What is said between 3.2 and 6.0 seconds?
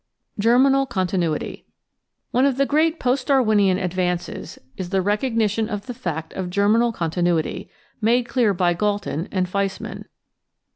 Darwinian advances is the recognition of the